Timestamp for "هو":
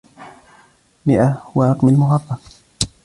1.47-1.63